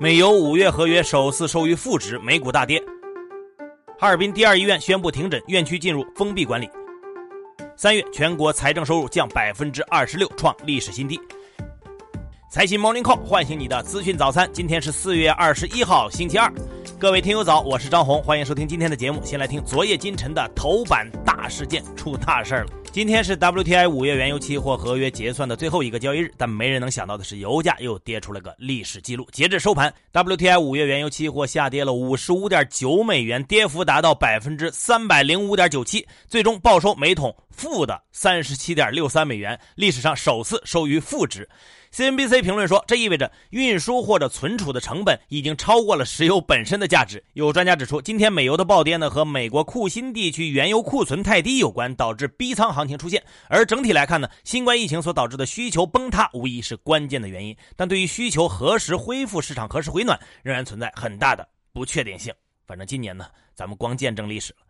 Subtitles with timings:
[0.00, 2.80] 美油五月合约首次收于负值，美股大跌。
[3.98, 6.70] 哈尔滨第二医院宣布停诊，院区进入封闭管理。
[7.74, 11.20] 三月全国财政收入降百分之二十六，创历史新低。
[12.48, 16.48] 财新 Morning Call 唤醒你的资讯早餐，今天是四月二十一号，星期二。
[16.96, 19.20] 各位听友早，我是张红，欢迎收听今天的节目。
[19.24, 22.66] 先来听昨夜今晨的头版大事件，出大事了。
[22.90, 29.28] 今天是 WTI 五月原油期货合约结算的最后一个交易日，但没人能想到的是，油价又跌出了个历史记录。
[29.30, 41.48] 截至收盘，WTI 五月原油期货下跌了五十五点九美元，跌幅达到百分之三百零五点九七，最终报收每桶负的三十七点六三美元，历史上首次收于负值。
[41.92, 47.24] CNBC 评论说，这意味着运输或者存储的成本已经超过了石油本身的价值。
[47.32, 53.24] 有专家指出，今天美油的暴跌呢，和美国库欣地区原油库存太低有关，导致逼仓行情出现。
[53.48, 57.56] 而整体来看呢，新冠疫情所导致的需求崩塌无疑是关键的原因。
[57.74, 62.32] 但对于需求何时恢复、市场何时回暖，仍然存在很大的不确定性。
[62.66, 64.67] 反正今年呢，咱们光见证历史了。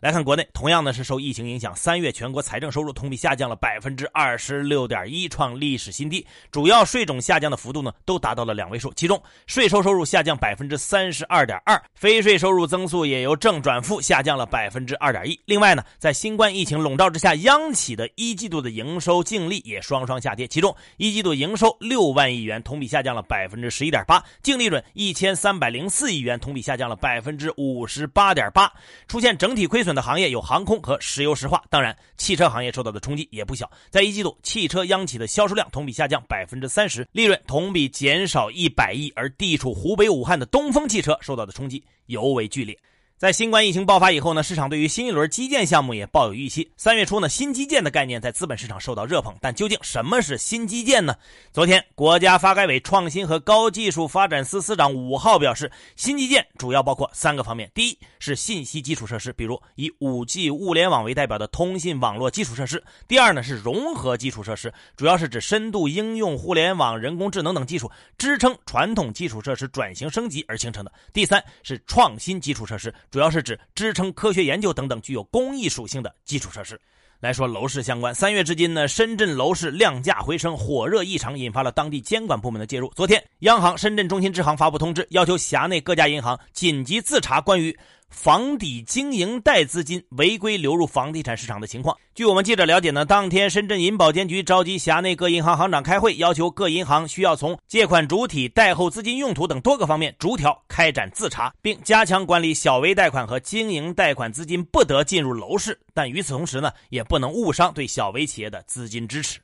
[0.00, 6.24] 来看国内，同样呢是受疫情影响，三月全国财政收入同比下降了百分之二十六点一，创历史新低。
[6.52, 15.36] 主要税种下降的幅度呢都达到了两位数，其中税收收入下降百分之三十二点二，非税收入增速也由正转负，下降了百分之二点一。
[15.46, 28.72] 另外呢，在新冠疫情笼罩之下，央企的一季度的营收净利也双双下跌，其中一季度营收六万亿元，同比下降了百分之十一点八，净利润一千三百零四亿元，同比下降了百分之五十八点八，
[29.08, 29.87] 出现整体亏损。
[29.94, 33.70] 的行业有航空和石油石化，当然，汽车行业受到的冲击也不小。
[33.90, 42.78] 在一季度，汽车央企的销售量同比下降百分之三十，利润同比减少一百亿，而地处湖北武汉的东风汽车受到的冲击尤为剧烈。
[43.18, 46.70] 在新冠疫情爆发以后呢，市场对于新一轮基建项目也抱有预期。
[46.76, 51.16] 三月初呢，新基建的概念在资本市场受到热捧，但究竟什么是新基建呢？
[51.52, 62.78] 昨天，国家发改委创新和高技术发展司司长武浩表示，新基建主要包括三个方面：第一是信息基础设施，比如以 5G 物联网为代表的通信网络基础设施；
[63.08, 72.94] 第二呢是融合基础设施，主要是指深度应用互联网、人工智能等技术，支撑传统基础设施转型升级而形成的；第三是创新基础设施。
[73.10, 76.80] 主要是指支撑科学研究等等具有公益属性的基础设施。
[77.20, 82.92] 来说楼市相关，三月至今呢，深圳楼市量价回升，火热异常，引发了当地监管部门的介入。
[82.94, 87.76] 昨天，央行深圳中心支行发布通知，要求辖内各家银行紧急自查关于。
[88.08, 91.96] 房抵经营贷资金违规流入房地产市场的情况。
[92.14, 105.78] 据我们记者了解呢，当天深圳银保监局召集辖内各银行行长开会，要求各银行需要从借款主体、贷后资金用途等多个方面逐条开展自查，并加强管理小微贷款和经营贷款资金不得进入楼市。
[105.94, 109.38] 但与此同时呢，也不能误伤对小微企业的资金支持。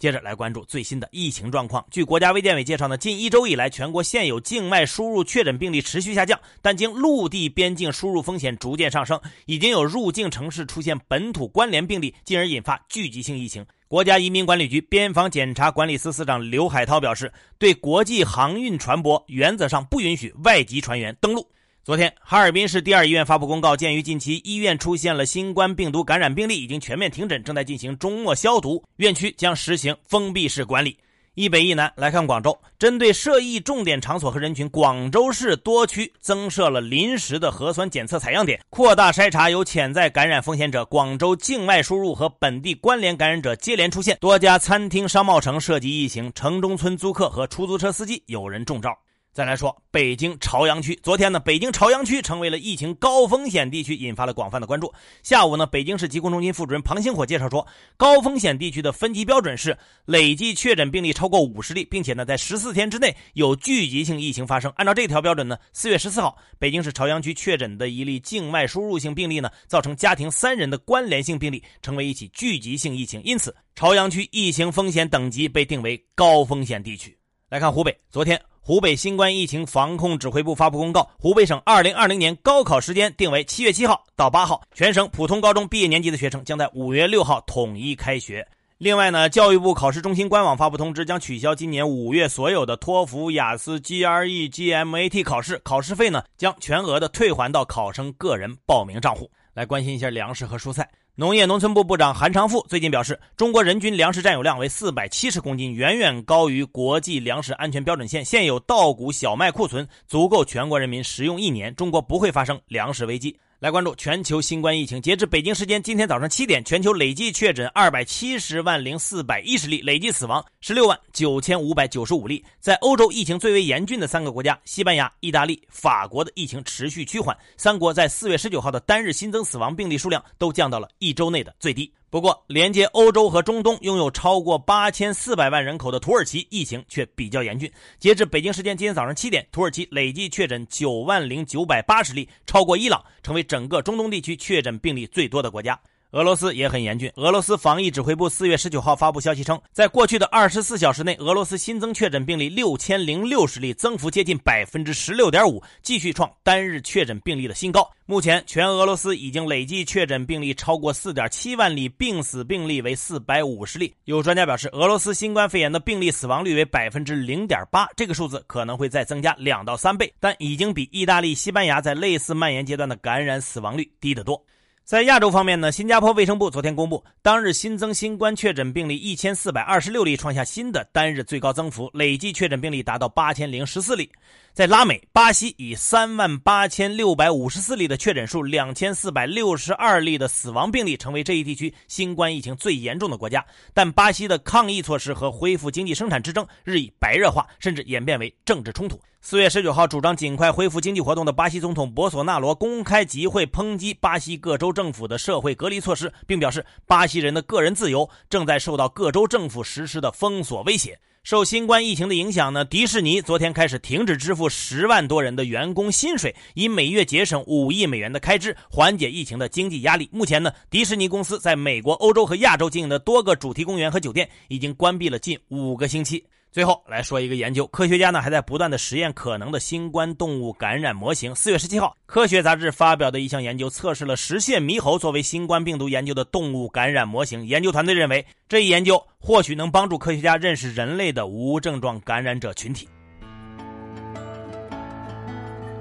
[0.00, 1.84] 接着来关注最新的疫情状况。
[1.90, 13.64] 据国家卫健委介绍呢，近一周以来，全国现有境外输入确诊病例持续下降，但经陆地边境输入风险逐渐上升，已经有入境城市出现本土关联病例，进而引发聚集性疫情。
[13.88, 21.46] 国家移民管理局边防检查管理司司长刘海涛表示，对国际航运船舶原则上不允许外籍船员登陆。
[21.90, 30.96] 昨天，哈尔滨市第二医院发布公告，鉴于近期医院出现了新冠病毒感染病例，已经全面停诊，正在进行终末消毒，院区将实行封闭式管理。
[31.34, 40.84] 一北一南来看广州，针对涉疫重点场所和人群，广州市多区增设了临时的核酸检测采样点，扩大筛查有潜在感染风险者。
[40.84, 48.96] 广州境外输入和本地关联感染者接连出现，多家餐厅、商贸城涉及疫情，城中村租客和出租车司机有人中招。
[49.32, 54.92] 再来说北京朝阳区，昨天呢，北京朝阳区成为了疫情高风险地区，引发了广泛的关注。
[55.22, 57.64] 下午呢，北京市疾控中心副主任庞星火介绍说，
[57.96, 64.68] 高风险地区的分级标准是累计确诊病例超过五十例，并且呢，在十四天之内有聚集性疫情发生。
[64.74, 77.16] 按照这条标准呢，四月十四号，北京市朝阳区确诊的一例境外输入性病例呢，造成家庭三人的关联性病例，成为一起聚集性疫情，因此朝阳区疫情风险等级被定为高风险地区。
[77.48, 78.49] 来看湖北，昨天。
[78.62, 88.46] 湖北新冠疫情防控指挥部发布公告，湖北省2020年高考时间定为七月七号到八号，全省普通高中毕业年级的学生将在五月六号统一开学。
[88.76, 99.30] 另外呢，教育部考试中心官网发布通知，将取消今年五月所有的托福、雅思、GRE、GMAT 考试，考试费呢将全额的退还到考生个人报名账户。
[99.54, 100.88] 来关心一下粮食和蔬菜。
[101.16, 108.24] 农业农村部部长韩长赋最近表示，中国人均粮食占有量为四百七十公斤，远远高于国际粮食安全标准线。
[108.24, 113.36] 现有稻谷小麦库存足够全国人民食用一年，中国不会发生粮食危机。
[113.60, 122.42] 来关注全球新冠疫情，截至北京时间今天早上七点，全球累计确诊二百七十万零四百一十例，累计死亡十六万九千五百九十五例。
[122.58, 131.92] 在欧洲疫情最为严峻的三个国家——西班牙、意大利、法国的疫情持续趋缓，三国在四月十九号的单日新增死亡病例数量都降到了一周内的最低。
[132.10, 137.70] 不过，连接欧洲和中东、拥有超过八千四百万人口的土耳其疫情却比较严峻。
[138.00, 145.78] 截至北京时间今天早上七点，土耳其累计确诊九万零九百八十例，超过伊朗，成为整个中东地区确诊病例最多的国家。
[146.12, 147.10] 俄罗斯也很严峻。
[147.14, 157.88] 俄罗斯防疫指挥部四月十九号发布消息称，在过去的二十四小时内，俄罗斯新增确诊病例六千零六十例，增幅接近百分之十六点五，继续创单日确诊病例的新高。
[158.06, 163.94] 目前，全俄罗斯已经累计确诊病例超过四点七万例，病死病例为四百五十例。
[164.06, 174.44] 有专家表示，俄罗斯新冠肺炎的病例死亡率为百分之零点八，这个数字可能会再增加两到三倍，但已经比意大利、西班牙在类似蔓延阶段的感染死亡率低得多。
[174.84, 184.10] 在亚洲方面呢，新加坡卫生部昨天公布，当日新增新冠确诊病例一千四百二十六例，创下新的单日最高增幅，累计确诊病例达到八千零十四例。
[184.52, 193.44] 在拉美，巴西以三万八千六百五十四例的确诊数、两千四百六十二例的死亡病例，成为这一地区新冠疫情最严重的国家。
[193.72, 199.00] 但巴西的抗疫措施和恢复经济生产之争日益白热化，甚至演变为政治冲突。
[199.22, 210.98] 四月十九号，主张尽快恢复经济活动的巴西总统博索纳罗公开集会抨击巴西各州政府的社会隔离措施，并表示巴西人的个人自由正在受到各州政府实施的封锁威胁。
[211.22, 220.08] 受新冠疫情的影响呢，迪士尼昨天开始停止支付十万多人的员工薪水，以每月节省五亿美元的开支，缓解疫情的经济压力。
[220.12, 226.24] 目前呢，迪士尼公司在美国、欧洲和亚洲经营的多个主题公园和酒店已经关闭了近五个星期。
[226.52, 231.32] 最后来说一个研究，科学家呢还在不断的实验可能的新冠动物感染模型。
[231.32, 237.46] 四月十七号，科学杂志发表的一项研究测试了实现猕猴作为新冠病毒研究的动物感染模型。
[237.46, 242.88] 研究团队认为，这一研究或许能帮助科学家认识人类的无症状感染者群体。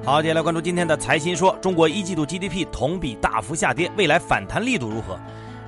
[0.05, 5.19] 好，接下来关注今天的财新说，中国一季度 GDP 同比大幅下跌，未来反弹力度如何？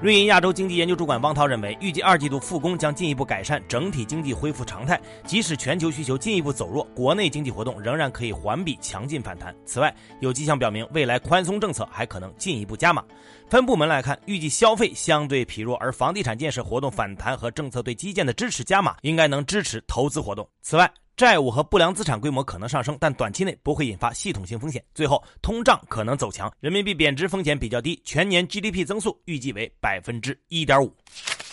[0.02, 5.00] 瑞银亚洲经济研究主管汪涛认为，预计二季度复工将进一步改善整体经济恢复常态。
[5.28, 9.56] 即使全球需求进一步走弱，国内经济活动仍然可以环比强劲反弹。
[9.64, 13.04] 此外，有迹象表明未来宽松政策还可能进一步加码。
[13.48, 20.50] 分部门来看，预计消费相对疲弱，而房地产建设活动反弹和政策对基建的支持加码，应该能支持投资活动。
[20.64, 24.84] 此外，债务和不良资产规模可能上升，但短期内不会引发系统性风险。
[24.94, 30.92] 最后，通胀可能走强，人民币贬值风险比较低，全年 GDP 增速预计为百分之一点五。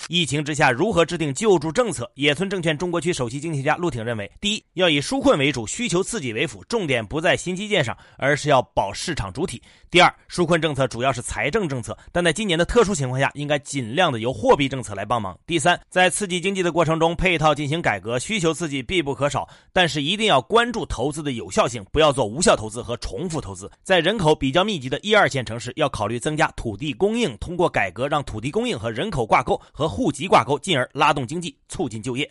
[0.09, 2.11] 疫情之下如何制定救助政策？
[2.15, 9.63] 野村证券中国区首席经济学家陆挺认为，第一，要以纾困为主，需求刺激为辅，重点不在新基建上，而是要保市场主体。
[9.91, 15.39] 第二，纾困政策主要是财政政策，但在今年的特殊情况下，应该尽量的由货币政策来帮忙。
[15.47, 23.71] 第三，在刺激经济的过程中，配套进行改革，需求刺激必不可少，但是一定要关注投资的有效性，不要做无效投资和重复投资。
[23.83, 29.98] 在人口比较密集的一二线城市，要考虑增加土地供应，通过改革让土地供应和人口挂钩和。
[29.99, 32.31] 户籍挂钩，进而拉动经济，促进就业。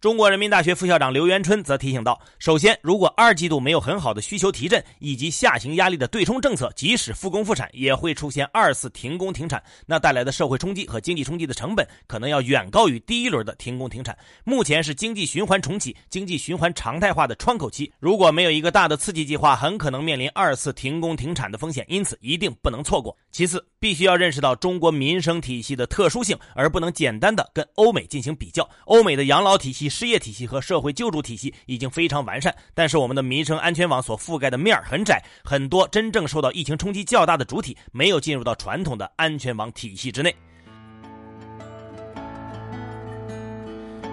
[0.00, 14.16] 中国人民大学副校长刘元春则提醒道：“首先，如果二季度没有很好的需求提振以及下行压力的对冲政策，即使复工复产，也会出现二次停工停产，那带来的社会冲击和经济冲击的成本可能要远高于第一轮的停工停产。
[14.44, 23.16] 目前是经济循环重启、经济循环常态化的窗口期，如果没有一个大的刺激计划，很可能面临二次停工停产的风险，因此一定不能错过。
[23.32, 28.68] 其次，必须要认识到中国民生体系的特殊性，而不能简单的跟欧美进行比较。
[28.84, 40.34] 欧美的养老体系。”失业体系和社会救助体系已经非常完善，但是我们的民生安全网所覆盖的面很窄，很多真正受到疫情冲击较大的主体没有进入到传统的安全网体系之内。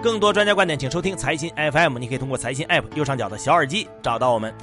[0.02, 1.98] 更多专家观点，请收听财新 FM。
[1.98, 4.54] 你可以通过财新 App 右上角的小耳机找到我们。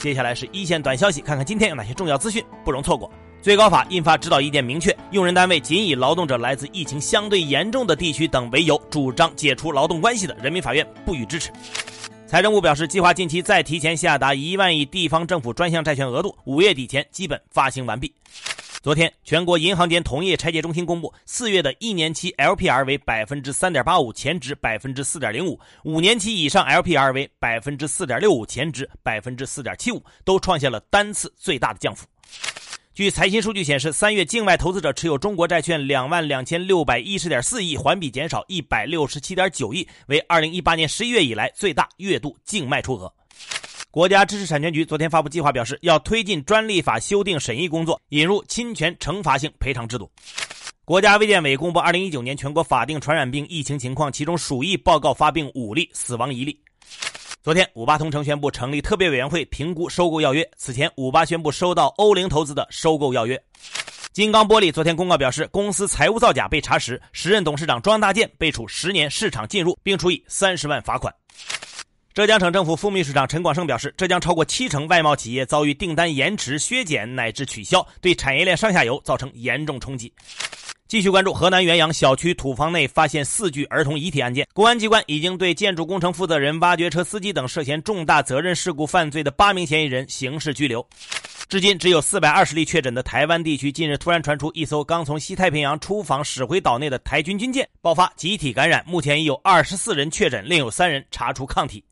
[0.00, 3.08] 接下来是一线短消息，看看今天有哪些重要资讯不容错过。
[3.40, 11.50] 最高法印发指导意见，明确用人单位仅以劳动者来自疫情相对严重的地区等为由主张解除劳动关系的，人民法院不予支持。
[12.26, 18.12] 财政部表示，计划近期再提前下达一万亿地方政府专项债券额度，五月底前基本发行完毕。
[18.82, 32.04] 昨天，全国银行间同业拆借中心公布，四月的一年期 LPR 为百分之三点八五，前值百分之四点零五；五年期以上 LPR 为百分之四点六五，前值百分之四点七五，都创下了单次最大的降幅。
[32.98, 43.14] 据财新数据显示，三月境外投资者持有中国债券两万两千六百一十点四亿，环比减少一百六十七点九亿，为二零一八年十一月以来最大月度净卖出额。
[43.92, 50.10] 国家知识产权局昨天发布计划，表示要推进专利法修订审议工作，引入侵权惩罚性赔偿制度。
[50.84, 56.58] 国家卫健委公布二零一九年全国法定传染病疫情情况，其中鼠疫报告发病五例，死亡一例。
[57.48, 60.46] 昨天，五八同城宣布成立特别委员会评估收购要约。
[60.58, 63.42] 此前，五八宣布收到欧林投资的收购要约。
[64.12, 71.10] 金刚玻璃昨天公告表示，公司财务造假被查实，时任董事长庄大建被处十年市场禁入，并处以三十万罚款。
[72.18, 80.12] 浙江省政府副秘书长陈广胜表示，浙江超过七成外贸企业遭遇订单延迟、削减乃至取消，对产业链上下游造成严重冲击。
[80.88, 90.84] 继续关注河南原阳小区土房内发现四具儿童遗体案件，公安机关已经对建筑工程负责人、挖掘车司机等涉嫌重大责任事故犯罪的八名嫌疑人刑事拘留。
[91.48, 101.84] 至今只有四百二十例确诊的台湾地区，近日突然传出一艘刚从西太平洋出访驶回岛内的台军军舰爆发集体感染，目前已有二十四人确诊，另有三人查出抗体。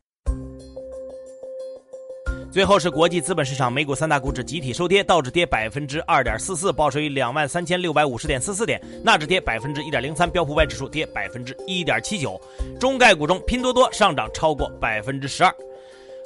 [2.57, 12.41] 最后是国际资本市场，美股三大股指集体收跌，道指跌百分之二点四四，报收于两万三千六百五十点四四点；纳指跌百分之一点零三，标普五百指数跌百分之一点七九。
[12.79, 15.53] 中概股中，拼多多上涨超过百分之十二。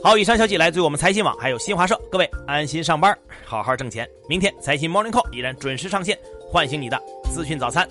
[0.01, 2.00] 好，以上消息来自于我们财新网，还有新华社。
[2.09, 4.07] 各位安心上班，好好挣钱。
[4.29, 6.17] 明天财新 Morning Call 依然准时上线，
[6.50, 6.97] 唤醒你的
[7.29, 7.85] 资讯早餐。